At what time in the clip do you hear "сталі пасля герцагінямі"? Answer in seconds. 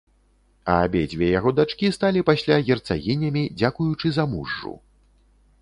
1.97-3.47